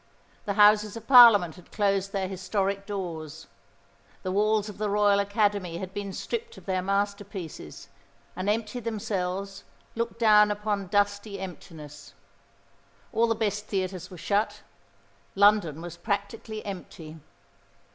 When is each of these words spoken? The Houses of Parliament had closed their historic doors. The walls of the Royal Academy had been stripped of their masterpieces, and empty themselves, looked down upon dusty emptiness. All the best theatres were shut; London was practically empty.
The 0.45 0.53
Houses 0.55 0.97
of 0.97 1.05
Parliament 1.05 1.57
had 1.57 1.71
closed 1.71 2.11
their 2.11 2.27
historic 2.27 2.87
doors. 2.87 3.45
The 4.23 4.31
walls 4.31 4.67
of 4.67 4.79
the 4.79 4.89
Royal 4.89 5.19
Academy 5.19 5.77
had 5.77 5.93
been 5.93 6.11
stripped 6.11 6.57
of 6.57 6.65
their 6.65 6.81
masterpieces, 6.81 7.87
and 8.35 8.49
empty 8.49 8.79
themselves, 8.79 9.63
looked 9.93 10.17
down 10.17 10.49
upon 10.49 10.87
dusty 10.87 11.37
emptiness. 11.39 12.15
All 13.13 13.27
the 13.27 13.35
best 13.35 13.67
theatres 13.67 14.09
were 14.09 14.17
shut; 14.17 14.63
London 15.35 15.83
was 15.83 15.97
practically 15.97 16.65
empty. 16.65 17.17